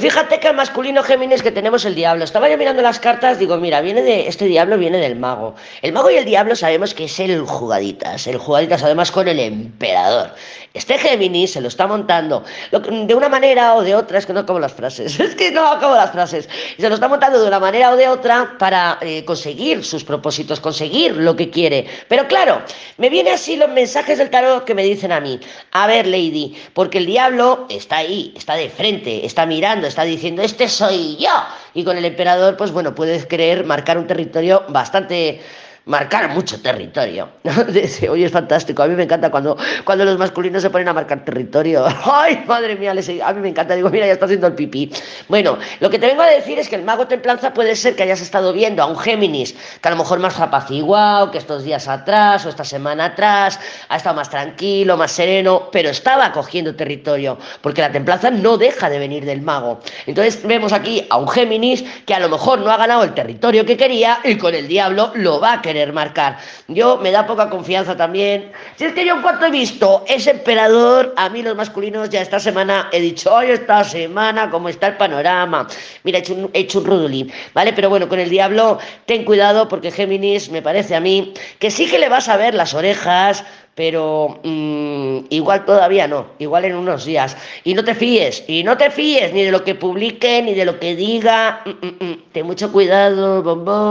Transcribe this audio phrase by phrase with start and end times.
[0.00, 2.24] Fíjate que al masculino Géminis que tenemos el diablo.
[2.24, 5.54] Estaba yo mirando las cartas, digo, mira, viene de este diablo viene del mago.
[5.82, 9.38] El mago y el diablo sabemos que es el jugaditas, el jugaditas además con el
[9.38, 10.32] emperador.
[10.72, 14.40] Este Géminis se lo está montando de una manera o de otra, es que no
[14.40, 16.48] acabo las frases, es que no acabo las frases.
[16.78, 20.60] Se lo está montando de una manera o de otra para eh, conseguir sus propósitos,
[20.60, 21.86] conseguir lo que quiere.
[22.08, 22.62] Pero claro,
[22.98, 25.40] me viene así los mensajes del tarot que me dicen a mí,
[25.72, 30.40] a ver, Lady, porque el diablo está ahí, está de frente, está mirando, está diciendo,
[30.40, 31.28] este soy yo.
[31.74, 35.40] Y con el emperador, pues bueno, puedes querer marcar un territorio bastante
[35.86, 37.28] marcar mucho territorio.
[38.10, 38.82] Oye, es fantástico.
[38.82, 41.84] A mí me encanta cuando, cuando los masculinos se ponen a marcar territorio.
[42.04, 43.74] Ay, madre mía, a mí me encanta.
[43.74, 44.90] Digo, mira, ya está haciendo el pipí.
[45.28, 48.02] Bueno, lo que te vengo a decir es que el mago templanza puede ser que
[48.02, 51.88] hayas estado viendo a un Géminis que a lo mejor más apaciguado que estos días
[51.88, 57.38] atrás o esta semana atrás, ha estado más tranquilo, más sereno, pero estaba cogiendo territorio,
[57.60, 59.80] porque la templanza no deja de venir del mago.
[60.06, 63.64] Entonces vemos aquí a un Géminis que a lo mejor no ha ganado el territorio
[63.64, 66.36] que quería y con el diablo lo va a querer marcar.
[66.66, 68.50] Yo me da poca confianza también.
[68.76, 72.20] Si es que yo en cuanto he visto ese emperador, a mí los masculinos ya
[72.20, 75.68] esta semana he dicho, hoy esta semana, cómo está el panorama.
[76.02, 77.72] Mira, he hecho un, he hecho un rudulín, ¿vale?
[77.72, 81.88] Pero bueno, con el diablo, ten cuidado porque Géminis me parece a mí que sí
[81.88, 87.04] que le vas a ver las orejas, pero mmm, igual todavía no, igual en unos
[87.04, 87.36] días.
[87.64, 90.64] Y no te fíes, y no te fíes ni de lo que publique, ni de
[90.64, 91.62] lo que diga.
[91.64, 92.16] Mm, mm, mm.
[92.32, 93.90] Ten mucho cuidado, bombón.